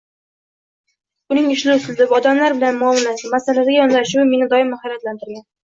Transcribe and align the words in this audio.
Uning 1.35 1.45
ish 1.57 1.67
uslubi, 1.75 2.09
odamlar 2.21 2.57
bilan 2.59 2.81
muomalasi, 2.81 3.31
masalaga 3.39 3.79
yondashuvi 3.79 4.29
meni 4.35 4.53
doim 4.57 4.79
hayratlantirgan. 4.85 5.49